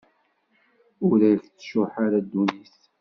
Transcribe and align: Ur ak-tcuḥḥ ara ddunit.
Ur 1.09 1.19
ak-tcuḥḥ 1.31 1.93
ara 2.05 2.19
ddunit. 2.25 2.77